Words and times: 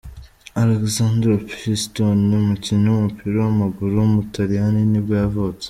Alessandro 0.61 1.31
Pistone, 1.49 2.31
umukinnyi 2.41 2.87
w’umupira 2.91 3.35
w’amaguru 3.43 3.91
w’umutaliyani 3.97 4.81
nibwo 4.91 5.13
yavutse. 5.23 5.59